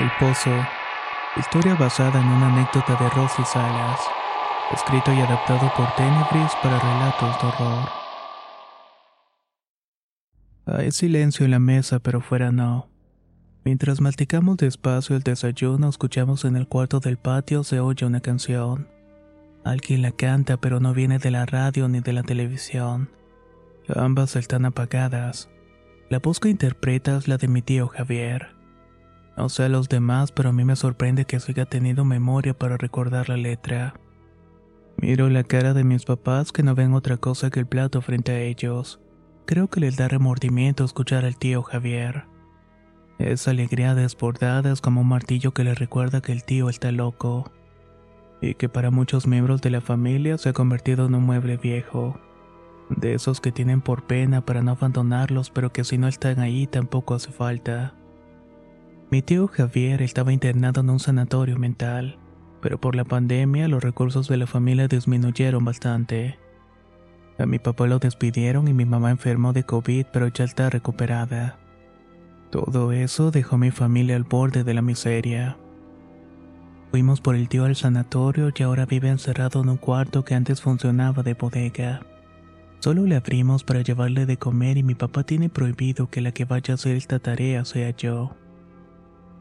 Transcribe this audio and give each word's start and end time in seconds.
El 0.00 0.10
Pozo. 0.20 0.54
Historia 1.36 1.74
basada 1.74 2.20
en 2.20 2.26
una 2.28 2.54
anécdota 2.54 2.94
de 2.94 3.10
Rosy 3.10 3.42
Salas. 3.44 3.98
Escrito 4.72 5.12
y 5.12 5.18
adaptado 5.18 5.72
por 5.76 5.92
Tenebris 5.96 6.52
para 6.62 6.78
relatos 6.78 7.42
de 7.42 7.48
horror. 7.48 7.88
Hay 10.66 10.92
silencio 10.92 11.44
en 11.44 11.50
la 11.50 11.58
mesa, 11.58 11.98
pero 11.98 12.20
fuera 12.20 12.52
no. 12.52 12.88
Mientras 13.64 14.00
masticamos 14.00 14.58
despacio 14.58 15.16
el 15.16 15.24
desayuno, 15.24 15.88
escuchamos 15.88 16.44
en 16.44 16.54
el 16.54 16.68
cuarto 16.68 17.00
del 17.00 17.16
patio 17.16 17.64
se 17.64 17.80
oye 17.80 18.06
una 18.06 18.20
canción. 18.20 18.86
Alguien 19.64 20.02
la 20.02 20.12
canta, 20.12 20.58
pero 20.58 20.78
no 20.78 20.94
viene 20.94 21.18
de 21.18 21.32
la 21.32 21.44
radio 21.44 21.88
ni 21.88 21.98
de 21.98 22.12
la 22.12 22.22
televisión. 22.22 23.10
Ambas 23.88 24.36
están 24.36 24.64
apagadas. 24.64 25.50
La 26.08 26.20
voz 26.20 26.38
que 26.38 26.50
interpreta 26.50 27.16
es 27.16 27.26
la 27.26 27.36
de 27.36 27.48
mi 27.48 27.62
tío 27.62 27.88
Javier. 27.88 28.57
No 29.38 29.48
sé 29.48 29.62
a 29.62 29.68
los 29.68 29.88
demás, 29.88 30.32
pero 30.32 30.48
a 30.48 30.52
mí 30.52 30.64
me 30.64 30.74
sorprende 30.74 31.24
que 31.24 31.38
siga 31.38 31.64
teniendo 31.64 32.04
memoria 32.04 32.58
para 32.58 32.76
recordar 32.76 33.28
la 33.28 33.36
letra. 33.36 33.94
Miro 34.96 35.30
la 35.30 35.44
cara 35.44 35.74
de 35.74 35.84
mis 35.84 36.04
papás 36.04 36.50
que 36.50 36.64
no 36.64 36.74
ven 36.74 36.92
otra 36.92 37.18
cosa 37.18 37.48
que 37.48 37.60
el 37.60 37.66
plato 37.66 38.02
frente 38.02 38.32
a 38.32 38.40
ellos. 38.40 39.00
Creo 39.46 39.68
que 39.68 39.78
les 39.78 39.96
da 39.96 40.08
remordimiento 40.08 40.84
escuchar 40.84 41.24
al 41.24 41.38
tío 41.38 41.62
Javier. 41.62 42.24
Esa 43.20 43.52
alegría 43.52 43.94
desbordada 43.94 44.72
es 44.72 44.80
como 44.80 45.02
un 45.02 45.08
martillo 45.08 45.54
que 45.54 45.62
le 45.62 45.74
recuerda 45.76 46.20
que 46.20 46.32
el 46.32 46.42
tío 46.42 46.68
está 46.68 46.90
loco. 46.90 47.52
Y 48.40 48.54
que 48.54 48.68
para 48.68 48.90
muchos 48.90 49.28
miembros 49.28 49.60
de 49.60 49.70
la 49.70 49.80
familia 49.80 50.36
se 50.36 50.48
ha 50.48 50.52
convertido 50.52 51.06
en 51.06 51.14
un 51.14 51.22
mueble 51.22 51.58
viejo. 51.58 52.18
De 52.90 53.14
esos 53.14 53.40
que 53.40 53.52
tienen 53.52 53.82
por 53.82 54.04
pena 54.04 54.44
para 54.44 54.62
no 54.62 54.72
abandonarlos, 54.72 55.50
pero 55.50 55.72
que 55.72 55.84
si 55.84 55.96
no 55.96 56.08
están 56.08 56.40
ahí 56.40 56.66
tampoco 56.66 57.14
hace 57.14 57.30
falta. 57.30 57.94
Mi 59.10 59.22
tío 59.22 59.48
Javier 59.48 60.02
estaba 60.02 60.34
internado 60.34 60.82
en 60.82 60.90
un 60.90 61.00
sanatorio 61.00 61.56
mental, 61.56 62.18
pero 62.60 62.78
por 62.78 62.94
la 62.94 63.04
pandemia 63.04 63.66
los 63.66 63.82
recursos 63.82 64.28
de 64.28 64.36
la 64.36 64.46
familia 64.46 64.86
disminuyeron 64.86 65.64
bastante. 65.64 66.38
A 67.38 67.46
mi 67.46 67.58
papá 67.58 67.86
lo 67.86 67.98
despidieron 67.98 68.68
y 68.68 68.74
mi 68.74 68.84
mamá 68.84 69.10
enfermó 69.10 69.54
de 69.54 69.64
COVID, 69.64 70.06
pero 70.12 70.28
ya 70.28 70.44
está 70.44 70.68
recuperada. 70.68 71.58
Todo 72.50 72.92
eso 72.92 73.30
dejó 73.30 73.54
a 73.54 73.58
mi 73.58 73.70
familia 73.70 74.14
al 74.14 74.24
borde 74.24 74.62
de 74.62 74.74
la 74.74 74.82
miseria. 74.82 75.56
Fuimos 76.90 77.22
por 77.22 77.34
el 77.34 77.48
tío 77.48 77.64
al 77.64 77.76
sanatorio 77.76 78.50
y 78.54 78.62
ahora 78.62 78.84
vive 78.84 79.08
encerrado 79.08 79.62
en 79.62 79.70
un 79.70 79.76
cuarto 79.78 80.22
que 80.22 80.34
antes 80.34 80.60
funcionaba 80.60 81.22
de 81.22 81.32
bodega. 81.32 82.00
Solo 82.80 83.04
le 83.04 83.16
abrimos 83.16 83.64
para 83.64 83.80
llevarle 83.80 84.26
de 84.26 84.36
comer 84.36 84.76
y 84.76 84.82
mi 84.82 84.94
papá 84.94 85.22
tiene 85.24 85.48
prohibido 85.48 86.10
que 86.10 86.20
la 86.20 86.32
que 86.32 86.44
vaya 86.44 86.72
a 86.72 86.76
hacer 86.76 86.94
esta 86.94 87.18
tarea 87.18 87.64
sea 87.64 87.90
yo. 87.96 88.34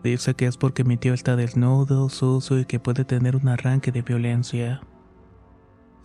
Dice 0.04 0.36
que 0.36 0.46
es 0.46 0.58
porque 0.58 0.84
mi 0.84 0.98
tío 0.98 1.14
está 1.14 1.36
desnudo, 1.36 2.10
sucio 2.10 2.60
y 2.60 2.66
que 2.66 2.80
puede 2.80 3.04
tener 3.04 3.36
un 3.36 3.48
arranque 3.48 3.92
de 3.92 4.02
violencia. 4.02 4.82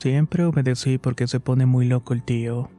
Siempre 0.00 0.44
obedecí 0.44 0.98
porque 0.98 1.28
se 1.28 1.41
pone 1.41 1.66
muy 1.66 1.86
loco 1.86 2.14
el 2.14 2.22
tío. 2.22 2.70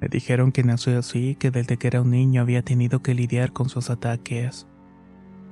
Me 0.00 0.08
dijeron 0.08 0.52
que 0.52 0.62
nació 0.64 0.98
así, 0.98 1.34
que 1.36 1.50
desde 1.50 1.76
que 1.76 1.86
era 1.86 2.02
un 2.02 2.10
niño 2.10 2.42
había 2.42 2.62
tenido 2.62 3.02
que 3.02 3.14
lidiar 3.14 3.52
con 3.52 3.68
sus 3.68 3.90
ataques. 3.90 4.66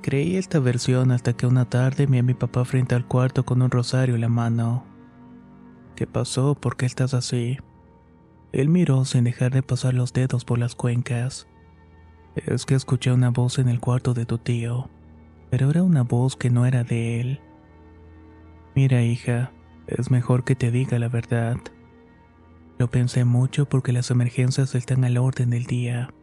Creí 0.01 0.37
esta 0.37 0.59
versión 0.59 1.11
hasta 1.11 1.33
que 1.33 1.45
una 1.45 1.69
tarde 1.69 2.05
vi 2.05 2.19
a 2.19 2.23
mi 2.23 2.33
papá 2.33 2.63
frente 2.65 2.95
al 2.95 3.07
cuarto 3.07 3.45
con 3.45 3.61
un 3.61 3.69
rosario 3.69 4.15
en 4.15 4.21
la 4.21 4.29
mano. 4.29 4.85
¿Qué 5.95 6.07
pasó? 6.07 6.55
¿Por 6.55 6.77
qué 6.77 6.85
estás 6.85 7.13
así? 7.13 7.57
Él 8.51 8.69
miró 8.69 9.05
sin 9.05 9.23
dejar 9.23 9.51
de 9.51 9.61
pasar 9.61 9.93
los 9.93 10.13
dedos 10.13 10.45
por 10.45 10.57
las 10.57 10.75
cuencas. 10.75 11.47
Es 12.45 12.65
que 12.65 12.75
escuché 12.75 13.11
una 13.11 13.29
voz 13.29 13.59
en 13.59 13.67
el 13.67 13.79
cuarto 13.79 14.13
de 14.13 14.25
tu 14.25 14.37
tío, 14.37 14.89
pero 15.49 15.69
era 15.69 15.83
una 15.83 16.03
voz 16.03 16.35
que 16.35 16.49
no 16.49 16.65
era 16.65 16.83
de 16.83 17.19
él. 17.19 17.41
Mira, 18.75 19.01
hija, 19.01 19.51
es 19.87 20.11
mejor 20.11 20.43
que 20.43 20.55
te 20.55 20.71
diga 20.71 20.99
la 20.99 21.09
verdad. 21.09 21.57
Lo 22.77 22.89
pensé 22.89 23.25
mucho 23.25 23.67
porque 23.67 23.91
las 23.91 24.09
emergencias 24.11 24.73
están 24.75 25.03
al 25.03 25.17
orden 25.17 25.49
del 25.49 25.65
día. 25.65 26.13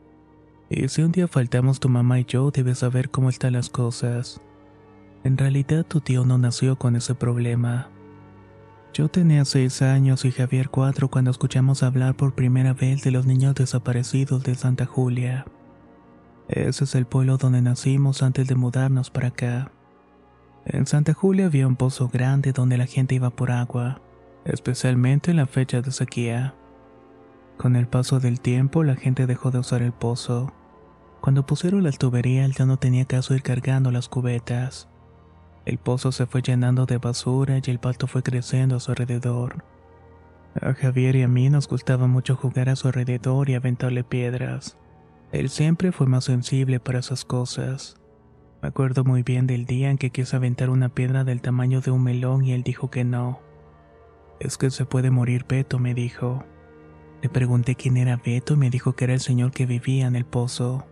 Y 0.71 0.89
si 0.89 1.03
un 1.03 1.13
día 1.13 1.29
faltamos 1.29 1.81
tu 1.81 1.89
mamá 1.89 2.19
y 2.21 2.25
yo, 2.25 2.51
debes 2.51 2.79
saber 2.79 3.11
cómo 3.11 3.29
están 3.29 3.53
las 3.53 3.69
cosas. 3.69 4.41
En 5.23 5.37
realidad 5.37 5.85
tu 5.85 6.01
tío 6.01 6.25
no 6.25 6.39
nació 6.39 6.77
con 6.77 6.97
ese 6.97 7.15
problema. 7.15 7.91
Yo 8.95 9.09
tenía 9.09 9.45
seis 9.45 9.83
años 9.83 10.25
y 10.25 10.33
Javier 10.33 10.71
cuatro 10.71 11.09
cuando 11.09 11.31
escuchamos 11.31 11.83
hablar 11.83 12.17
por 12.17 12.35
primera 12.35 12.73
vez 12.73 13.03
de 13.03 13.11
los 13.11 13.27
niños 13.27 13.55
desaparecidos 13.55 14.43
de 14.45 14.55
Santa 14.55 14.87
Julia. 14.87 15.45
Ese 16.49 16.85
es 16.85 16.95
el 16.95 17.07
pueblo 17.07 17.39
donde 17.39 17.61
nacimos 17.61 18.23
antes 18.23 18.47
de 18.47 18.55
mudarnos 18.55 19.11
para 19.11 19.29
acá. 19.29 19.73
En 20.65 20.87
Santa 20.87 21.13
Julia 21.13 21.47
había 21.47 21.67
un 21.67 21.77
pozo 21.77 22.09
grande 22.09 22.53
donde 22.53 22.77
la 22.77 22.87
gente 22.87 23.15
iba 23.15 23.31
por 23.31 23.51
agua, 23.51 24.01
especialmente 24.45 25.31
en 25.33 25.39
la 25.39 25.47
fecha 25.47 25.83
de 25.83 25.91
sequía. 25.91 26.55
Con 27.57 27.75
el 27.75 27.89
paso 27.89 28.21
del 28.21 28.41
tiempo 28.41 28.85
la 28.85 28.97
gente 28.97 29.27
dejó 29.27 29.51
de 29.51 29.59
usar 29.59 29.83
el 29.83 29.93
pozo. 29.93 30.53
Cuando 31.21 31.47
pusieron 31.47 31.83
las 31.83 31.99
tuberías 31.99 32.53
ya 32.57 32.67
no 32.67 32.77
tenía 32.77 33.07
caso 33.07 33.35
ir 33.35 33.43
cargando 33.43 33.91
las 33.91 34.09
cubetas. 34.09 34.89
El 35.65 35.79
pozo 35.79 36.13
se 36.13 36.27
fue 36.27 36.43
llenando 36.43 36.87
de 36.87 36.99
basura 36.99 37.59
y 37.65 37.71
el 37.71 37.81
pasto 37.81 38.07
fue 38.07 38.23
creciendo 38.23 38.77
a 38.77 38.81
su 38.81 38.93
alrededor. 38.93 39.65
A 40.61 40.75
Javier 40.75 41.17
y 41.17 41.23
a 41.23 41.29
mí 41.29 41.51
nos 41.51 41.67
gustaba 41.67 42.07
mucho 42.07 42.37
jugar 42.37 42.69
a 42.69 42.77
su 42.77 42.87
alrededor 42.87 43.51
y 43.51 43.55
aventarle 43.55 44.05
piedras. 44.05 44.77
Él 45.33 45.51
siempre 45.51 45.93
fue 45.93 46.07
más 46.07 46.25
sensible 46.25 46.81
para 46.81 47.01
esas 47.01 47.25
cosas. 47.25 47.97
Me 48.63 48.69
acuerdo 48.69 49.05
muy 49.05 49.23
bien 49.23 49.47
del 49.47 49.67
día 49.67 49.91
en 49.91 49.99
que 49.99 50.11
quise 50.11 50.37
aventar 50.37 50.71
una 50.71 50.89
piedra 50.89 51.25
del 51.25 51.41
tamaño 51.41 51.81
de 51.81 51.91
un 51.91 52.03
melón 52.03 52.45
y 52.45 52.53
él 52.53 52.63
dijo 52.63 52.91
que 52.91 53.05
no. 53.05 53.41
Es 54.41 54.57
que 54.57 54.71
se 54.71 54.85
puede 54.85 55.11
morir 55.11 55.45
Beto, 55.49 55.79
me 55.79 55.95
dijo. 55.95 56.45
Le 57.23 57.29
pregunté 57.29 57.75
quién 57.75 57.97
era 57.97 58.21
Beto 58.25 58.55
y 58.55 58.57
me 58.57 58.71
dijo 58.71 58.95
que 58.95 59.05
era 59.05 59.15
el 59.15 59.21
señor 59.21 59.51
que 59.51 59.67
vivía 59.67 60.07
en 60.07 60.17
el 60.17 60.25
pozo. 60.25 60.87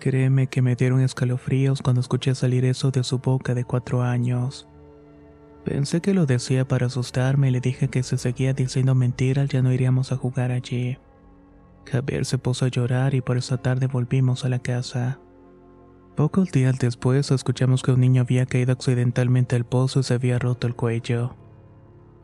Créeme 0.00 0.46
que 0.46 0.62
me 0.62 0.76
dieron 0.76 1.00
escalofríos 1.00 1.82
cuando 1.82 2.00
escuché 2.00 2.34
salir 2.34 2.64
eso 2.64 2.90
de 2.90 3.02
su 3.02 3.18
boca 3.18 3.54
de 3.54 3.64
cuatro 3.64 4.02
años. 4.02 4.68
Pensé 5.64 6.00
que 6.00 6.14
lo 6.14 6.24
decía 6.24 6.66
para 6.66 6.86
asustarme 6.86 7.48
y 7.48 7.50
le 7.50 7.60
dije 7.60 7.88
que 7.88 8.02
si 8.02 8.16
seguía 8.16 8.52
diciendo 8.52 8.94
mentiras 8.94 9.48
ya 9.48 9.60
no 9.60 9.72
iríamos 9.72 10.12
a 10.12 10.16
jugar 10.16 10.52
allí. 10.52 10.98
Javier 11.88 12.24
se 12.24 12.38
puso 12.38 12.64
a 12.64 12.68
llorar 12.68 13.14
y 13.14 13.20
por 13.20 13.36
esa 13.36 13.58
tarde 13.58 13.86
volvimos 13.86 14.44
a 14.44 14.48
la 14.48 14.58
casa. 14.60 15.18
Pocos 16.16 16.50
días 16.50 16.78
después 16.78 17.30
escuchamos 17.30 17.82
que 17.82 17.92
un 17.92 18.00
niño 18.00 18.22
había 18.22 18.46
caído 18.46 18.72
accidentalmente 18.72 19.56
al 19.56 19.64
pozo 19.64 20.00
y 20.00 20.02
se 20.02 20.14
había 20.14 20.38
roto 20.38 20.66
el 20.66 20.74
cuello. 20.74 21.36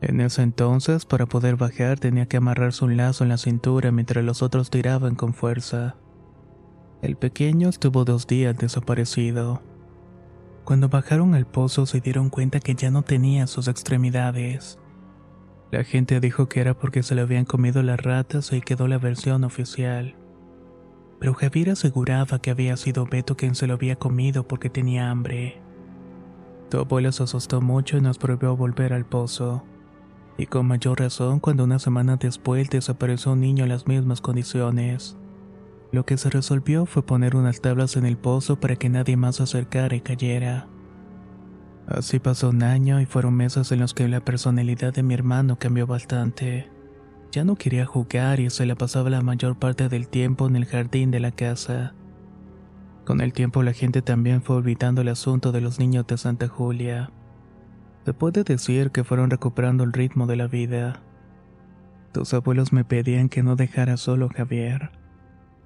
En 0.01 0.21
ese 0.21 0.41
entonces, 0.41 1.05
para 1.05 1.25
poder 1.25 1.55
bajar, 1.55 1.99
tenía 1.99 2.27
que 2.27 2.37
amarrarse 2.37 2.83
un 2.83 2.97
lazo 2.97 3.23
en 3.23 3.29
la 3.29 3.37
cintura 3.37 3.91
mientras 3.91 4.23
los 4.23 4.41
otros 4.41 4.69
tiraban 4.69 5.15
con 5.15 5.33
fuerza. 5.33 5.95
El 7.01 7.15
pequeño 7.15 7.69
estuvo 7.69 8.03
dos 8.03 8.27
días 8.27 8.57
desaparecido. 8.57 9.61
Cuando 10.65 10.89
bajaron 10.89 11.35
al 11.35 11.45
pozo 11.45 11.85
se 11.85 12.01
dieron 12.01 12.29
cuenta 12.29 12.59
que 12.59 12.75
ya 12.75 12.91
no 12.91 13.03
tenía 13.03 13.47
sus 13.47 13.67
extremidades. 13.67 14.79
La 15.75 15.83
gente 15.83 16.21
dijo 16.21 16.47
que 16.47 16.61
era 16.61 16.73
porque 16.73 17.03
se 17.03 17.15
le 17.15 17.21
habían 17.21 17.43
comido 17.43 17.83
las 17.83 17.99
ratas 17.99 18.53
y 18.53 18.61
quedó 18.61 18.87
la 18.87 18.97
versión 18.97 19.43
oficial. 19.43 20.15
Pero 21.19 21.33
Javier 21.33 21.71
aseguraba 21.71 22.39
que 22.39 22.49
había 22.49 22.77
sido 22.77 23.05
Beto 23.05 23.35
quien 23.35 23.55
se 23.55 23.67
lo 23.67 23.73
había 23.73 23.97
comido 23.97 24.47
porque 24.47 24.69
tenía 24.69 25.11
hambre. 25.11 25.61
Tu 26.69 26.77
abuelo 26.79 27.11
se 27.11 27.23
asustó 27.23 27.59
mucho 27.59 27.97
y 27.97 28.01
nos 28.01 28.17
prohibió 28.17 28.55
volver 28.55 28.93
al 28.93 29.03
pozo. 29.03 29.65
Y 30.37 30.45
con 30.45 30.65
mayor 30.65 31.01
razón 31.01 31.41
cuando 31.41 31.65
una 31.65 31.77
semana 31.77 32.15
después 32.15 32.69
desapareció 32.69 33.33
un 33.33 33.41
niño 33.41 33.65
en 33.65 33.69
las 33.69 33.85
mismas 33.85 34.21
condiciones. 34.21 35.17
Lo 35.91 36.05
que 36.05 36.17
se 36.17 36.29
resolvió 36.29 36.85
fue 36.85 37.05
poner 37.05 37.35
unas 37.35 37.59
tablas 37.59 37.97
en 37.97 38.05
el 38.05 38.15
pozo 38.15 38.61
para 38.61 38.77
que 38.77 38.87
nadie 38.87 39.17
más 39.17 39.35
se 39.35 39.43
acercara 39.43 39.93
y 39.93 39.99
cayera. 39.99 40.69
Así 41.87 42.19
pasó 42.19 42.49
un 42.49 42.63
año 42.63 42.99
y 42.99 43.05
fueron 43.05 43.35
meses 43.35 43.71
en 43.71 43.79
los 43.79 43.93
que 43.93 44.07
la 44.07 44.19
personalidad 44.19 44.93
de 44.93 45.03
mi 45.03 45.13
hermano 45.13 45.57
cambió 45.59 45.85
bastante. 45.85 46.69
Ya 47.31 47.43
no 47.43 47.55
quería 47.55 47.85
jugar 47.85 48.39
y 48.39 48.49
se 48.49 48.65
la 48.65 48.75
pasaba 48.75 49.09
la 49.09 49.21
mayor 49.21 49.59
parte 49.59 49.87
del 49.87 50.07
tiempo 50.07 50.47
en 50.47 50.55
el 50.55 50.65
jardín 50.65 51.11
de 51.11 51.19
la 51.19 51.31
casa. 51.31 51.93
Con 53.05 53.21
el 53.21 53.33
tiempo 53.33 53.61
la 53.61 53.73
gente 53.73 54.01
también 54.01 54.41
fue 54.41 54.55
olvidando 54.55 55.01
el 55.01 55.09
asunto 55.09 55.51
de 55.51 55.61
los 55.61 55.77
niños 55.77 56.07
de 56.07 56.17
Santa 56.17 56.47
Julia. 56.47 57.11
Se 58.03 58.13
puede 58.13 58.43
decir 58.43 58.89
que 58.89 59.03
fueron 59.03 59.29
recuperando 59.29 59.83
el 59.83 59.93
ritmo 59.93 60.25
de 60.25 60.37
la 60.37 60.47
vida. 60.47 61.03
Tus 62.13 62.33
abuelos 62.33 62.73
me 62.73 62.83
pedían 62.83 63.29
que 63.29 63.43
no 63.43 63.55
dejara 63.55 63.97
solo 63.97 64.27
a 64.27 64.33
Javier, 64.33 64.89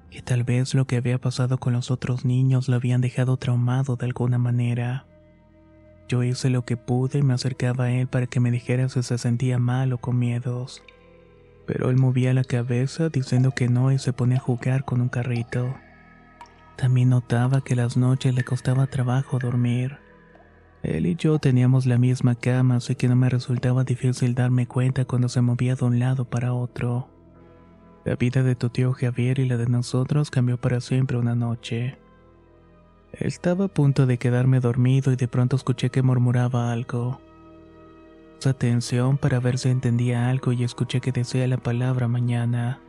que 0.09 0.21
tal 0.21 0.43
vez 0.43 0.73
lo 0.73 0.85
que 0.85 0.97
había 0.97 1.17
pasado 1.19 1.59
con 1.59 1.73
los 1.73 1.91
otros 1.91 2.25
niños 2.25 2.67
lo 2.67 2.75
habían 2.75 2.99
dejado 2.99 3.37
traumado 3.37 3.95
de 3.95 4.07
alguna 4.07 4.37
manera. 4.37 5.05
Yo 6.09 6.23
hice 6.23 6.49
lo 6.49 6.65
que 6.65 6.75
pude 6.75 7.19
y 7.19 7.21
me 7.21 7.35
acercaba 7.35 7.85
a 7.85 7.91
él 7.91 8.07
para 8.07 8.25
que 8.25 8.39
me 8.39 8.49
dijera 8.49 8.89
si 8.89 9.03
se 9.03 9.19
sentía 9.19 9.59
mal 9.59 9.93
o 9.93 9.99
con 9.99 10.17
miedos. 10.17 10.81
Pero 11.67 11.91
él 11.91 11.97
movía 11.97 12.33
la 12.33 12.43
cabeza 12.43 13.09
diciendo 13.09 13.51
que 13.51 13.69
no 13.69 13.91
y 13.91 13.99
se 13.99 14.11
ponía 14.11 14.37
a 14.37 14.41
jugar 14.41 14.85
con 14.85 15.01
un 15.01 15.09
carrito. 15.09 15.75
También 16.77 17.09
notaba 17.09 17.61
que 17.61 17.75
las 17.75 17.95
noches 17.95 18.33
le 18.33 18.43
costaba 18.43 18.87
trabajo 18.87 19.37
dormir. 19.37 19.99
Él 20.81 21.05
y 21.05 21.15
yo 21.15 21.37
teníamos 21.37 21.85
la 21.85 21.99
misma 21.99 22.33
cama, 22.33 22.77
así 22.77 22.95
que 22.95 23.07
no 23.07 23.15
me 23.15 23.29
resultaba 23.29 23.83
difícil 23.83 24.33
darme 24.33 24.65
cuenta 24.65 25.05
cuando 25.05 25.29
se 25.29 25.41
movía 25.41 25.75
de 25.75 25.85
un 25.85 25.99
lado 25.99 26.25
para 26.25 26.53
otro. 26.53 27.07
La 28.03 28.15
vida 28.15 28.41
de 28.41 28.55
tu 28.55 28.69
tío 28.69 28.93
Javier 28.93 29.37
y 29.37 29.45
la 29.45 29.57
de 29.57 29.67
nosotros 29.67 30.31
cambió 30.31 30.59
para 30.59 30.81
siempre 30.81 31.17
una 31.17 31.35
noche. 31.35 31.99
Estaba 33.13 33.65
a 33.65 33.67
punto 33.69 34.05
de 34.05 34.17
quedarme 34.17 34.59
dormido 34.59 35.11
y 35.11 35.15
de 35.15 35.27
pronto 35.27 35.55
escuché 35.55 35.89
que 35.89 36.03
murmuraba 36.03 36.71
algo. 36.71 37.19
Puse 38.35 38.49
atención 38.49 39.17
para 39.17 39.39
ver 39.39 39.57
si 39.57 39.69
entendía 39.69 40.29
algo 40.29 40.53
y 40.53 40.63
escuché 40.63 41.01
que 41.01 41.11
decía 41.11 41.47
la 41.47 41.57
palabra 41.57 42.07
mañana. 42.07 42.79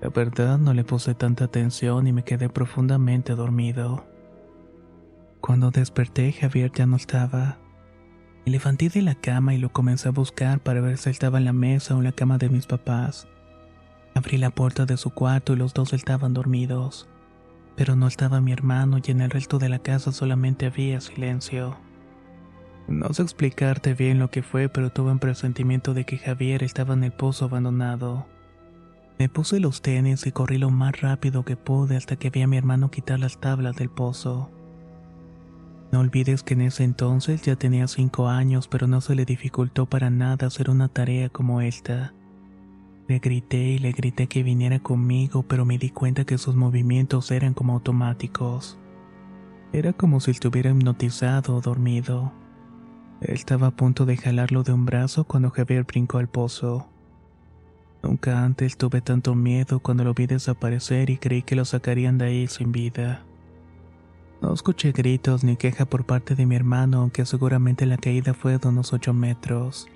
La 0.00 0.08
verdad 0.08 0.58
no 0.58 0.72
le 0.74 0.84
puse 0.84 1.14
tanta 1.14 1.44
atención 1.44 2.06
y 2.06 2.12
me 2.12 2.24
quedé 2.24 2.48
profundamente 2.48 3.34
dormido. 3.34 4.06
Cuando 5.40 5.70
desperté 5.70 6.32
Javier 6.32 6.70
ya 6.72 6.86
no 6.86 6.96
estaba. 6.96 7.58
Me 8.46 8.52
levanté 8.52 8.88
de 8.88 9.02
la 9.02 9.16
cama 9.16 9.54
y 9.54 9.58
lo 9.58 9.72
comencé 9.72 10.08
a 10.08 10.12
buscar 10.12 10.60
para 10.60 10.80
ver 10.80 10.98
si 10.98 11.10
estaba 11.10 11.38
en 11.38 11.44
la 11.44 11.52
mesa 11.52 11.94
o 11.94 11.98
en 11.98 12.04
la 12.04 12.12
cama 12.12 12.38
de 12.38 12.48
mis 12.48 12.66
papás. 12.66 13.28
Abrí 14.14 14.38
la 14.38 14.50
puerta 14.50 14.86
de 14.86 14.96
su 14.96 15.10
cuarto 15.10 15.52
y 15.52 15.56
los 15.56 15.74
dos 15.74 15.92
estaban 15.92 16.32
dormidos. 16.32 17.08
Pero 17.76 17.96
no 17.96 18.06
estaba 18.06 18.40
mi 18.40 18.52
hermano 18.52 18.98
y 19.04 19.10
en 19.10 19.20
el 19.20 19.30
resto 19.30 19.58
de 19.58 19.68
la 19.68 19.78
casa 19.78 20.12
solamente 20.12 20.66
había 20.66 21.00
silencio. 21.00 21.76
No 22.88 23.12
sé 23.12 23.22
explicarte 23.22 23.94
bien 23.94 24.18
lo 24.18 24.30
que 24.30 24.42
fue, 24.42 24.68
pero 24.68 24.90
tuve 24.90 25.12
un 25.12 25.18
presentimiento 25.18 25.94
de 25.94 26.04
que 26.04 26.18
Javier 26.18 26.62
estaba 26.62 26.94
en 26.94 27.04
el 27.04 27.12
pozo 27.12 27.46
abandonado. 27.46 28.26
Me 29.18 29.28
puse 29.28 29.60
los 29.60 29.82
tenis 29.82 30.26
y 30.26 30.32
corrí 30.32 30.58
lo 30.58 30.70
más 30.70 31.00
rápido 31.00 31.44
que 31.44 31.56
pude 31.56 31.96
hasta 31.96 32.16
que 32.16 32.30
vi 32.30 32.42
a 32.42 32.46
mi 32.46 32.56
hermano 32.56 32.90
quitar 32.90 33.20
las 33.20 33.38
tablas 33.38 33.76
del 33.76 33.88
pozo. 33.88 34.50
No 35.92 36.00
olvides 36.00 36.42
que 36.42 36.54
en 36.54 36.62
ese 36.62 36.84
entonces 36.84 37.42
ya 37.42 37.54
tenía 37.54 37.86
cinco 37.86 38.28
años, 38.28 38.66
pero 38.66 38.86
no 38.86 39.00
se 39.00 39.14
le 39.14 39.24
dificultó 39.24 39.86
para 39.86 40.10
nada 40.10 40.46
hacer 40.46 40.70
una 40.70 40.88
tarea 40.88 41.28
como 41.28 41.60
esta. 41.60 42.14
Le 43.12 43.18
grité 43.18 43.58
y 43.58 43.78
le 43.78 43.92
grité 43.92 44.26
que 44.26 44.42
viniera 44.42 44.78
conmigo, 44.78 45.42
pero 45.42 45.66
me 45.66 45.76
di 45.76 45.90
cuenta 45.90 46.24
que 46.24 46.38
sus 46.38 46.56
movimientos 46.56 47.30
eran 47.30 47.52
como 47.52 47.74
automáticos. 47.74 48.78
Era 49.74 49.92
como 49.92 50.18
si 50.18 50.30
estuviera 50.30 50.70
hipnotizado 50.70 51.54
o 51.54 51.60
dormido. 51.60 52.32
Estaba 53.20 53.66
a 53.66 53.70
punto 53.70 54.06
de 54.06 54.16
jalarlo 54.16 54.62
de 54.62 54.72
un 54.72 54.86
brazo 54.86 55.24
cuando 55.24 55.50
Javier 55.50 55.84
brincó 55.84 56.16
al 56.16 56.30
pozo. 56.30 56.88
Nunca 58.02 58.42
antes 58.42 58.78
tuve 58.78 59.02
tanto 59.02 59.34
miedo 59.34 59.80
cuando 59.80 60.04
lo 60.04 60.14
vi 60.14 60.26
desaparecer 60.26 61.10
y 61.10 61.18
creí 61.18 61.42
que 61.42 61.54
lo 61.54 61.66
sacarían 61.66 62.16
de 62.16 62.24
ahí 62.24 62.46
sin 62.46 62.72
vida. 62.72 63.26
No 64.40 64.54
escuché 64.54 64.92
gritos 64.92 65.44
ni 65.44 65.56
queja 65.56 65.84
por 65.84 66.06
parte 66.06 66.34
de 66.34 66.46
mi 66.46 66.56
hermano, 66.56 67.02
aunque 67.02 67.26
seguramente 67.26 67.84
la 67.84 67.98
caída 67.98 68.32
fue 68.32 68.56
de 68.56 68.68
unos 68.68 68.94
ocho 68.94 69.12
metros. 69.12 69.86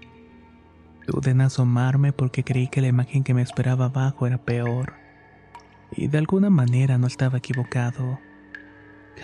Dudé 1.07 1.31
en 1.31 1.41
asomarme 1.41 2.13
porque 2.13 2.43
creí 2.43 2.69
que 2.69 2.81
la 2.81 2.89
imagen 2.89 3.23
que 3.23 3.35
me 3.35 3.43
esperaba 3.43 3.87
abajo 3.87 4.27
era 4.27 4.39
peor. 4.39 4.95
Y 5.93 6.09
de 6.09 6.19
alguna 6.19 6.51
manera 6.51 6.99
no 6.99 7.07
estaba 7.07 7.39
equivocado. 7.39 8.19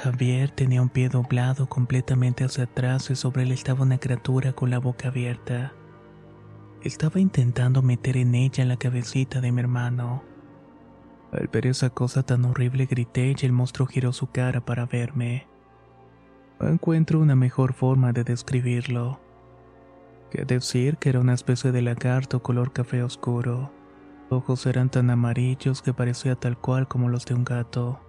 Javier 0.01 0.51
tenía 0.51 0.81
un 0.81 0.89
pie 0.89 1.09
doblado 1.09 1.69
completamente 1.69 2.45
hacia 2.45 2.65
atrás 2.65 3.11
y 3.11 3.17
sobre 3.17 3.43
él 3.43 3.53
estaba 3.53 3.83
una 3.83 3.99
criatura 3.99 4.53
con 4.53 4.71
la 4.71 4.79
boca 4.79 5.09
abierta. 5.09 5.73
Estaba 6.83 7.21
intentando 7.21 7.83
meter 7.83 8.17
en 8.17 8.35
ella 8.35 8.65
la 8.65 8.77
cabecita 8.77 9.41
de 9.41 9.53
mi 9.53 9.61
hermano. 9.61 10.23
Al 11.33 11.49
ver 11.49 11.67
esa 11.67 11.91
cosa 11.91 12.23
tan 12.23 12.45
horrible 12.45 12.87
grité 12.87 13.35
y 13.39 13.47
el 13.47 13.53
monstruo 13.53 13.87
giró 13.87 14.13
su 14.13 14.29
cara 14.29 14.65
para 14.65 14.87
verme. 14.87 15.47
No 16.61 16.69
encuentro 16.69 17.21
una 17.21 17.35
mejor 17.35 17.73
forma 17.73 18.13
de 18.13 18.23
describirlo. 18.23 19.21
Decir 20.33 20.97
que 20.97 21.11
era 21.11 21.21
una 21.21 21.35
especie 21.35 21.73
de 21.73 21.83
lagarto 21.83 22.43
color 22.43 22.73
café 22.73 23.03
oscuro. 23.03 23.71
Ojos 24.31 24.67
eran 24.67 24.91
tan 24.91 25.11
amarillos 25.11 25.83
que 25.83 25.93
parecía 25.93 26.37
tal 26.37 26.59
cual 26.59 26.89
como 26.89 27.09
los 27.09 27.25
de 27.27 27.35
un 27.35 27.45
gato. 27.45 28.01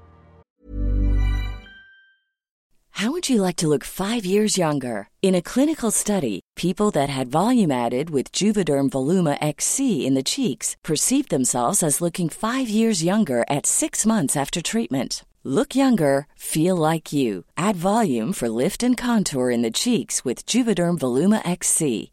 How 2.98 3.12
would 3.12 3.28
you 3.28 3.42
like 3.42 3.58
to 3.58 3.68
look 3.68 3.84
five 3.84 4.24
years 4.24 4.56
younger? 4.58 5.10
In 5.22 5.36
a 5.36 5.42
clinical 5.42 5.92
study, 5.92 6.40
people 6.56 6.92
that 6.92 7.10
had 7.10 7.28
volume 7.28 7.72
added 7.72 8.10
with 8.12 8.32
Juvederm 8.32 8.90
Voluma 8.92 9.38
XC 9.42 10.06
in 10.06 10.14
the 10.14 10.24
cheeks 10.24 10.78
perceived 10.84 11.30
themselves 11.30 11.84
as 11.84 12.02
looking 12.02 12.30
five 12.30 12.70
years 12.70 13.04
younger 13.04 13.44
at 13.50 13.66
six 13.66 14.06
months 14.06 14.38
after 14.38 14.62
treatment. 14.62 15.26
Look 15.44 15.76
younger, 15.76 16.28
feel 16.38 16.78
like 16.78 17.12
you. 17.12 17.44
Add 17.58 17.76
volume 17.76 18.32
for 18.32 18.48
lift 18.48 18.84
and 18.84 18.96
contour 18.96 19.50
in 19.50 19.64
the 19.64 19.72
cheeks 19.72 20.24
with 20.24 20.46
Juvederm 20.46 20.98
Voluma 20.98 21.42
XC. 21.44 22.13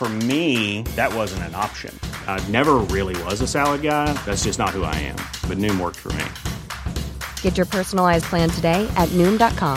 For 0.00 0.08
me, 0.08 0.80
that 0.96 1.14
wasn't 1.14 1.42
an 1.42 1.54
option. 1.54 1.94
I 2.26 2.42
never 2.48 2.76
really 2.88 3.22
was 3.24 3.42
a 3.42 3.46
salad 3.46 3.82
guy. 3.82 4.10
That's 4.24 4.44
just 4.44 4.58
not 4.58 4.70
who 4.70 4.82
I 4.82 4.94
am. 4.96 5.18
But 5.46 5.58
Noom 5.58 5.78
worked 5.78 5.98
for 5.98 6.08
me. 6.16 6.24
Get 7.42 7.58
your 7.58 7.66
personalized 7.66 8.24
plan 8.24 8.48
today 8.48 8.88
at 8.96 9.10
Noom.com. 9.10 9.76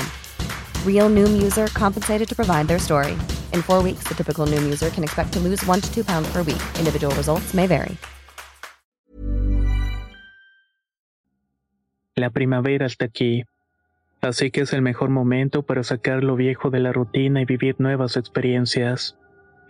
Real 0.87 1.09
Noom 1.09 1.43
user 1.43 1.67
compensated 1.73 2.29
to 2.29 2.35
provide 2.37 2.69
their 2.69 2.79
story. 2.79 3.17
In 3.51 3.61
four 3.61 3.83
weeks, 3.83 4.07
the 4.07 4.15
typical 4.15 4.47
Noom 4.47 4.63
user 4.63 4.89
can 4.91 5.03
expect 5.03 5.33
to 5.33 5.41
lose 5.41 5.61
one 5.65 5.81
to 5.81 5.93
two 5.93 6.05
pounds 6.05 6.31
per 6.31 6.41
week. 6.41 6.63
Individual 6.79 7.13
results 7.15 7.53
may 7.53 7.67
vary. 7.67 7.97
La 12.15 12.29
primavera 12.29 12.85
está 12.85 13.07
aquí. 13.07 13.43
Así 14.21 14.51
que 14.51 14.61
es 14.61 14.71
el 14.71 14.81
mejor 14.81 15.09
momento 15.09 15.63
para 15.63 15.83
sacar 15.83 16.23
lo 16.23 16.37
viejo 16.37 16.69
de 16.69 16.79
la 16.79 16.93
rutina 16.93 17.41
y 17.41 17.45
vivir 17.45 17.75
nuevas 17.79 18.15
experiencias, 18.15 19.17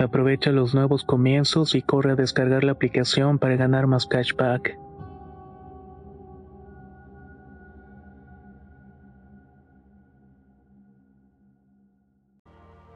Aprovecha 0.00 0.50
los 0.50 0.74
nuevos 0.74 1.04
comienzos 1.04 1.74
y 1.74 1.82
corre 1.82 2.12
a 2.12 2.16
descargar 2.16 2.64
la 2.64 2.72
aplicación 2.72 3.38
para 3.38 3.56
ganar 3.56 3.86
más 3.86 4.06
cashback. 4.06 4.78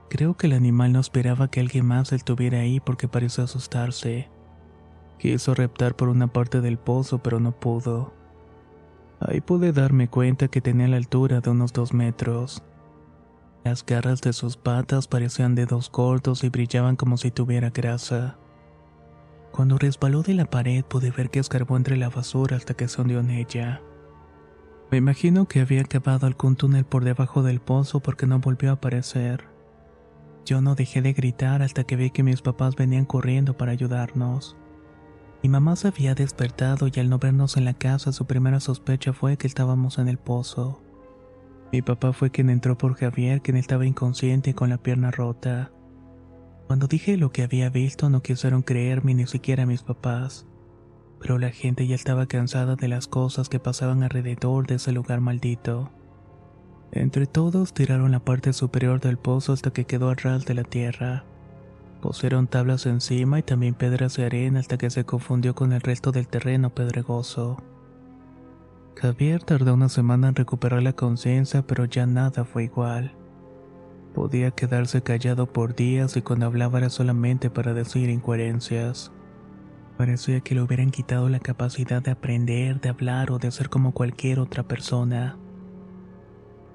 Creo 0.08 0.34
que 0.34 0.46
el 0.46 0.54
animal 0.54 0.94
no 0.94 1.00
esperaba 1.00 1.48
que 1.48 1.60
alguien 1.60 1.84
más 1.84 2.10
estuviera 2.12 2.60
ahí 2.60 2.80
porque 2.80 3.06
pareció 3.06 3.44
asustarse. 3.44 4.30
Quiso 5.18 5.54
reptar 5.54 5.96
por 5.96 6.08
una 6.08 6.28
parte 6.28 6.62
del 6.62 6.78
pozo, 6.78 7.18
pero 7.18 7.38
no 7.38 7.52
pudo. 7.52 8.14
Ahí 9.20 9.42
pude 9.42 9.72
darme 9.72 10.08
cuenta 10.08 10.48
que 10.48 10.62
tenía 10.62 10.88
la 10.88 10.96
altura 10.96 11.42
de 11.42 11.50
unos 11.50 11.74
dos 11.74 11.92
metros. 11.92 12.62
Las 13.64 13.84
garras 13.84 14.20
de 14.20 14.34
sus 14.34 14.58
patas 14.58 15.08
parecían 15.08 15.54
dedos 15.54 15.88
cortos 15.88 16.44
y 16.44 16.50
brillaban 16.50 16.96
como 16.96 17.16
si 17.16 17.30
tuviera 17.30 17.70
grasa. 17.70 18.36
Cuando 19.52 19.78
resbaló 19.78 20.22
de 20.22 20.34
la 20.34 20.44
pared 20.44 20.84
pude 20.84 21.10
ver 21.10 21.30
que 21.30 21.38
escarbó 21.38 21.78
entre 21.78 21.96
la 21.96 22.10
basura 22.10 22.58
hasta 22.58 22.74
que 22.74 22.88
se 22.88 23.00
hundió 23.00 23.20
en 23.20 23.30
ella. 23.30 23.80
Me 24.90 24.98
imagino 24.98 25.48
que 25.48 25.62
había 25.62 25.82
cavado 25.84 26.26
algún 26.26 26.56
túnel 26.56 26.84
por 26.84 27.04
debajo 27.04 27.42
del 27.42 27.60
pozo 27.60 28.00
porque 28.00 28.26
no 28.26 28.38
volvió 28.38 28.68
a 28.68 28.74
aparecer. 28.74 29.44
Yo 30.44 30.60
no 30.60 30.74
dejé 30.74 31.00
de 31.00 31.14
gritar 31.14 31.62
hasta 31.62 31.84
que 31.84 31.96
vi 31.96 32.10
que 32.10 32.22
mis 32.22 32.42
papás 32.42 32.76
venían 32.76 33.06
corriendo 33.06 33.56
para 33.56 33.72
ayudarnos. 33.72 34.56
Mi 35.42 35.48
mamá 35.48 35.74
se 35.76 35.88
había 35.88 36.14
despertado 36.14 36.88
y 36.92 37.00
al 37.00 37.08
no 37.08 37.18
vernos 37.18 37.56
en 37.56 37.64
la 37.64 37.72
casa 37.72 38.12
su 38.12 38.26
primera 38.26 38.60
sospecha 38.60 39.14
fue 39.14 39.38
que 39.38 39.46
estábamos 39.46 39.98
en 39.98 40.08
el 40.08 40.18
pozo. 40.18 40.83
Mi 41.74 41.82
papá 41.82 42.12
fue 42.12 42.30
quien 42.30 42.50
entró 42.50 42.78
por 42.78 42.94
Javier, 42.94 43.42
quien 43.42 43.56
estaba 43.56 43.84
inconsciente 43.84 44.54
con 44.54 44.70
la 44.70 44.78
pierna 44.78 45.10
rota. 45.10 45.72
Cuando 46.68 46.86
dije 46.86 47.16
lo 47.16 47.32
que 47.32 47.42
había 47.42 47.68
visto 47.68 48.08
no 48.08 48.22
quisieron 48.22 48.62
creerme 48.62 49.12
ni 49.12 49.26
siquiera 49.26 49.66
mis 49.66 49.82
papás, 49.82 50.46
pero 51.20 51.36
la 51.36 51.50
gente 51.50 51.88
ya 51.88 51.96
estaba 51.96 52.26
cansada 52.26 52.76
de 52.76 52.86
las 52.86 53.08
cosas 53.08 53.48
que 53.48 53.58
pasaban 53.58 54.04
alrededor 54.04 54.68
de 54.68 54.76
ese 54.76 54.92
lugar 54.92 55.20
maldito. 55.20 55.90
Entre 56.92 57.26
todos 57.26 57.74
tiraron 57.74 58.12
la 58.12 58.20
parte 58.20 58.52
superior 58.52 59.00
del 59.00 59.18
pozo 59.18 59.52
hasta 59.52 59.72
que 59.72 59.84
quedó 59.84 60.10
a 60.10 60.14
ras 60.14 60.44
de 60.44 60.54
la 60.54 60.62
tierra. 60.62 61.24
Pusieron 62.00 62.46
tablas 62.46 62.86
encima 62.86 63.40
y 63.40 63.42
también 63.42 63.74
piedras 63.74 64.14
de 64.14 64.26
arena 64.26 64.60
hasta 64.60 64.78
que 64.78 64.90
se 64.90 65.04
confundió 65.04 65.56
con 65.56 65.72
el 65.72 65.80
resto 65.80 66.12
del 66.12 66.28
terreno 66.28 66.70
pedregoso. 66.70 67.60
Javier 68.96 69.42
tardó 69.42 69.74
una 69.74 69.88
semana 69.88 70.28
en 70.28 70.34
recuperar 70.34 70.82
la 70.82 70.92
conciencia, 70.92 71.66
pero 71.66 71.84
ya 71.84 72.06
nada 72.06 72.44
fue 72.44 72.64
igual. 72.64 73.14
Podía 74.14 74.52
quedarse 74.52 75.02
callado 75.02 75.52
por 75.52 75.74
días 75.74 76.16
y 76.16 76.22
cuando 76.22 76.46
hablaba 76.46 76.78
era 76.78 76.90
solamente 76.90 77.50
para 77.50 77.74
decir 77.74 78.08
incoherencias. 78.08 79.12
Parecía 79.98 80.40
que 80.40 80.54
le 80.54 80.62
hubieran 80.62 80.90
quitado 80.90 81.28
la 81.28 81.40
capacidad 81.40 82.02
de 82.02 82.12
aprender, 82.12 82.80
de 82.80 82.88
hablar 82.88 83.32
o 83.32 83.38
de 83.38 83.50
ser 83.50 83.68
como 83.68 83.92
cualquier 83.92 84.38
otra 84.38 84.62
persona. 84.62 85.36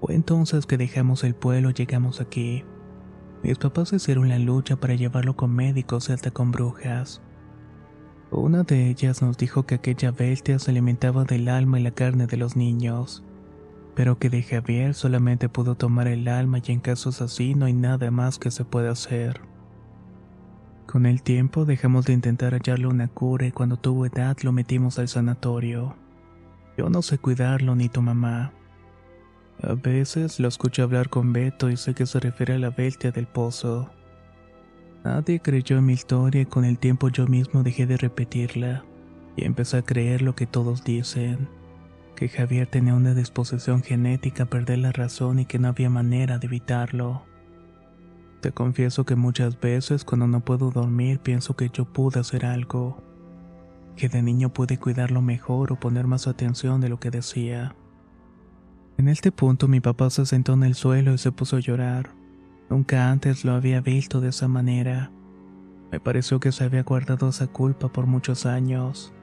Fue 0.02 0.16
entonces 0.16 0.66
que 0.66 0.78
dejamos 0.78 1.24
el 1.24 1.36
pueblo 1.36 1.70
y 1.70 1.74
llegamos 1.74 2.22
aquí. 2.22 2.64
Mis 3.44 3.58
papás 3.58 3.94
hicieron 3.94 4.28
la 4.28 4.40
lucha 4.40 4.76
para 4.76 4.96
llevarlo 4.96 5.36
con 5.38 5.56
médicos 5.56 6.10
y 6.10 6.14
hasta 6.14 6.32
con 6.32 6.52
brujas. 6.52 7.22
Una 8.32 8.62
de 8.62 8.90
ellas 8.90 9.24
nos 9.24 9.38
dijo 9.38 9.66
que 9.66 9.76
aquella 9.76 10.12
bestia 10.12 10.60
se 10.60 10.70
alimentaba 10.70 11.24
del 11.24 11.50
alma 11.50 11.80
y 11.80 11.84
la 11.84 11.92
carne 11.92 12.28
de 12.28 12.38
los 12.38 12.56
niños, 12.56 13.24
pero 13.96 14.20
que 14.20 14.30
de 14.30 14.44
Javier 14.44 14.94
solamente 14.94 15.50
pudo 15.50 15.74
tomar 15.76 16.08
el 16.08 16.28
alma 16.28 16.60
y 16.64 16.72
en 16.72 16.80
casos 16.80 17.22
así 17.24 17.56
no 17.56 17.66
hay 17.66 17.74
nada 17.74 18.12
más 18.12 18.38
que 18.38 18.52
se 18.52 18.66
pueda 18.66 18.92
hacer. 18.92 19.42
Con 20.86 21.08
el 21.08 21.24
tiempo 21.24 21.66
dejamos 21.66 22.06
de 22.06 22.14
intentar 22.14 22.54
hallarle 22.54 22.88
una 22.88 23.08
cura 23.08 23.48
y 23.48 23.52
cuando 23.52 23.78
tuvo 23.78 24.06
edad 24.06 24.38
lo 24.44 24.52
metimos 24.52 25.00
al 25.00 25.08
sanatorio. 25.08 25.96
Yo 26.78 26.90
no 26.90 27.02
sé 27.02 27.18
cuidarlo 27.18 27.76
ni 27.76 27.90
tu 27.90 28.02
mamá. 28.02 28.54
A 29.62 29.74
veces 29.74 30.40
lo 30.40 30.48
escucho 30.48 30.84
hablar 30.84 31.10
con 31.10 31.34
Beto 31.34 31.70
y 31.70 31.78
sé 31.78 31.94
que 31.94 32.06
se 32.06 32.20
refiere 32.20 32.54
a 32.54 32.60
la 32.60 32.70
bestia 32.70 33.12
del 33.12 33.28
pozo. 33.28 33.90
Nadie 35.04 35.40
creyó 35.40 35.78
en 35.78 35.86
mi 35.86 35.94
historia 35.94 36.42
y 36.42 36.46
con 36.46 36.66
el 36.66 36.78
tiempo 36.78 37.10
yo 37.10 37.28
mismo 37.28 37.64
dejé 37.64 37.86
de 37.86 37.98
repetirla 37.98 38.84
y 39.36 39.46
empecé 39.46 39.78
a 39.78 39.82
creer 39.82 40.22
lo 40.22 40.36
que 40.36 40.46
todos 40.46 40.84
dicen, 40.84 41.48
que 42.16 42.28
Javier 42.28 42.68
tenía 42.68 42.94
una 42.94 43.14
disposición 43.14 43.82
genética 43.82 44.44
a 44.44 44.46
perder 44.48 44.80
la 44.80 44.92
razón 44.92 45.40
y 45.40 45.46
que 45.46 45.60
no 45.60 45.70
había 45.70 45.90
manera 45.90 46.38
de 46.38 46.48
evitarlo. 46.48 47.24
Te 48.42 48.52
confieso 48.52 49.06
que 49.06 49.16
muchas 49.16 49.60
veces 49.60 50.04
cuando 50.04 50.28
no 50.28 50.42
puedo 50.42 50.72
dormir 50.72 51.20
pienso 51.20 51.56
que 51.56 51.70
yo 51.70 51.86
pude 51.86 52.20
hacer 52.20 52.46
algo, 52.46 53.02
que 53.96 54.10
de 54.10 54.22
niño 54.22 54.50
pude 54.50 54.78
cuidarlo 54.78 55.22
mejor 55.22 55.72
o 55.72 55.80
poner 55.80 56.08
más 56.08 56.28
atención 56.28 56.82
de 56.82 56.90
lo 56.90 57.00
que 57.00 57.10
decía. 57.10 57.76
En 58.98 59.08
este 59.08 59.32
punto 59.32 59.70
mi 59.70 59.80
papá 59.80 60.10
se 60.10 60.26
sentó 60.26 60.54
en 60.54 60.64
el 60.64 60.76
suelo 60.76 61.14
y 61.14 61.18
se 61.18 61.32
puso 61.32 61.56
a 61.56 61.62
llorar. 61.62 62.19
Nunca 62.70 63.12
antes 63.12 63.46
lo 63.46 63.54
había 63.54 63.82
visto 63.82 64.22
de 64.22 64.30
esa 64.30 64.48
manera. 64.48 65.12
Me 65.92 66.00
pareció 66.00 66.40
que 66.40 66.52
se 66.52 66.64
había 66.64 66.84
guardado 66.84 67.30
esa 67.30 67.48
culpa 67.48 67.90
por 67.90 68.06
muchos 68.06 68.46
años. 68.46 69.14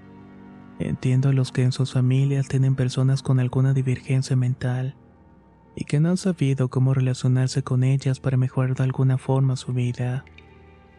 Entiendo 0.78 1.28
a 1.28 1.32
los 1.32 1.52
que 1.52 1.62
en 1.62 1.72
sus 1.72 1.92
familias 1.92 2.48
tienen 2.48 2.74
personas 2.74 3.22
con 3.22 3.40
alguna 3.40 3.72
divergencia 3.72 4.36
mental 4.36 4.96
y 5.76 5.84
que 5.84 6.00
no 6.00 6.08
han 6.08 6.16
sabido 6.16 6.68
cómo 6.68 6.94
relacionarse 6.94 7.62
con 7.62 7.84
ellas 7.84 8.18
para 8.18 8.36
mejorar 8.36 8.74
de 8.74 8.84
alguna 8.84 9.18
forma 9.18 9.56
su 9.56 9.72
vida. 9.72 10.24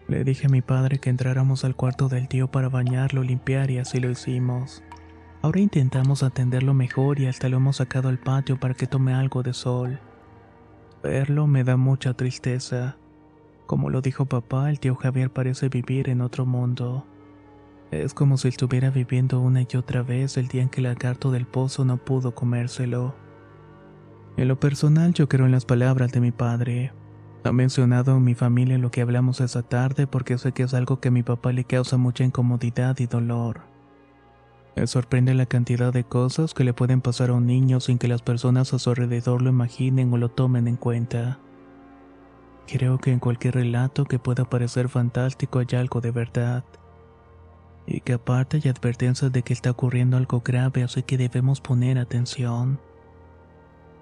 Le 0.07 0.23
dije 0.23 0.47
a 0.47 0.49
mi 0.49 0.61
padre 0.61 0.99
que 0.99 1.09
entráramos 1.09 1.65
al 1.65 1.75
cuarto 1.75 2.07
del 2.07 2.27
tío 2.27 2.49
para 2.49 2.69
bañarlo, 2.69 3.23
limpiar 3.23 3.71
y 3.71 3.79
así 3.79 3.99
lo 3.99 4.09
hicimos. 4.09 4.83
Ahora 5.41 5.59
intentamos 5.59 6.23
atenderlo 6.23 6.73
mejor 6.73 7.19
y 7.19 7.25
hasta 7.25 7.49
lo 7.49 7.57
hemos 7.57 7.77
sacado 7.77 8.07
al 8.07 8.19
patio 8.19 8.59
para 8.59 8.73
que 8.73 8.87
tome 8.87 9.13
algo 9.13 9.43
de 9.43 9.53
sol. 9.53 9.99
Verlo 11.07 11.47
me 11.47 11.63
da 11.63 11.77
mucha 11.77 12.15
tristeza. 12.15 12.97
Como 13.65 13.89
lo 13.89 14.01
dijo 14.01 14.25
papá, 14.25 14.69
el 14.69 14.81
tío 14.81 14.93
Javier 14.93 15.29
parece 15.29 15.69
vivir 15.69 16.09
en 16.09 16.19
otro 16.19 16.45
mundo. 16.45 17.05
Es 17.91 18.13
como 18.13 18.35
si 18.35 18.49
estuviera 18.49 18.89
viviendo 18.89 19.39
una 19.39 19.61
y 19.61 19.77
otra 19.77 20.03
vez 20.03 20.35
el 20.35 20.49
día 20.49 20.63
en 20.63 20.67
que 20.67 20.81
el 20.81 20.83
lagarto 20.83 21.31
del 21.31 21.45
pozo 21.45 21.85
no 21.85 21.95
pudo 21.95 22.35
comérselo. 22.35 23.15
En 24.35 24.49
lo 24.49 24.59
personal 24.59 25.13
yo 25.13 25.29
creo 25.29 25.45
en 25.45 25.53
las 25.53 25.63
palabras 25.63 26.11
de 26.11 26.19
mi 26.19 26.31
padre. 26.33 26.91
Ha 27.45 27.53
mencionado 27.53 28.17
en 28.17 28.25
mi 28.25 28.35
familia 28.35 28.77
lo 28.77 28.91
que 28.91 28.99
hablamos 28.99 29.39
esa 29.39 29.63
tarde 29.63 30.07
porque 30.07 30.37
sé 30.37 30.51
que 30.51 30.63
es 30.63 30.73
algo 30.73 30.99
que 30.99 31.07
a 31.07 31.11
mi 31.11 31.23
papá 31.23 31.53
le 31.53 31.63
causa 31.63 31.95
mucha 31.95 32.25
incomodidad 32.25 32.99
y 32.99 33.05
dolor. 33.05 33.61
Me 34.77 34.85
sorprende 34.85 35.33
la 35.33 35.47
cantidad 35.47 35.91
de 35.91 36.03
cosas 36.03 36.53
que 36.53 36.63
le 36.63 36.71
pueden 36.71 37.01
pasar 37.01 37.31
a 37.31 37.33
un 37.33 37.47
niño 37.47 37.79
sin 37.79 37.97
que 37.97 38.07
las 38.07 38.21
personas 38.21 38.75
a 38.75 38.79
su 38.79 38.91
alrededor 38.91 39.41
lo 39.41 39.49
imaginen 39.49 40.13
o 40.13 40.17
lo 40.17 40.29
tomen 40.29 40.67
en 40.67 40.75
cuenta. 40.75 41.39
Creo 42.67 42.99
que 42.99 43.11
en 43.11 43.17
cualquier 43.17 43.55
relato 43.55 44.05
que 44.05 44.19
pueda 44.19 44.45
parecer 44.45 44.87
fantástico 44.87 45.57
hay 45.57 45.75
algo 45.75 45.99
de 45.99 46.11
verdad. 46.11 46.63
Y 47.87 48.01
que 48.01 48.13
aparte 48.13 48.57
hay 48.57 48.69
advertencias 48.69 49.31
de 49.31 49.41
que 49.41 49.53
está 49.53 49.71
ocurriendo 49.71 50.15
algo 50.15 50.43
grave, 50.45 50.83
así 50.83 51.01
que 51.01 51.17
debemos 51.17 51.59
poner 51.59 51.97
atención. 51.97 52.79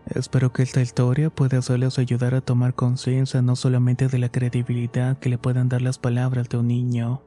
Espero 0.08 0.52
que 0.52 0.64
esta 0.64 0.82
historia 0.82 1.30
pueda 1.30 1.60
hacerles 1.60 2.00
ayudar 2.00 2.36
a 2.36 2.42
tomar 2.42 2.74
conciencia 2.74 3.42
no 3.42 3.56
solamente 3.56 4.10
de 4.10 4.20
la 4.20 4.28
credibilidad 4.28 5.20
que 5.20 5.30
le 5.30 5.38
puedan 5.38 5.70
dar 5.70 5.82
las 5.82 6.00
palabras 6.00 6.50
de 6.50 6.58
un 6.58 6.68
niño, 6.68 7.22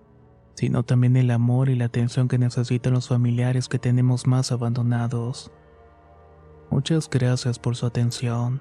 sino 0.59 0.83
también 0.83 1.17
el 1.17 1.31
amor 1.31 1.69
y 1.69 1.77
la 1.77 1.85
atención 1.85 2.27
que 2.27 2.37
necesitan 2.37 2.93
los 2.93 3.07
familiares 3.07 3.69
que 3.69 3.79
tenemos 3.79 4.27
más 4.27 4.51
abandonados. 4.51 5.53
Muchas 6.69 7.09
gracias 7.09 7.61
por 7.61 7.77
su 7.77 7.87
atención. 7.87 8.61